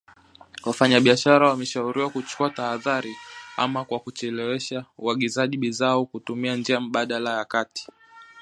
[0.65, 3.15] Wafanyabiashara wameshauriwa kuchukua tahadhari,
[3.57, 7.87] ama kwa kuchelewesha uagizaji bidhaa au kutumia njia mbadala ya kati.